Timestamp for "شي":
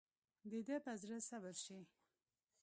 1.63-1.79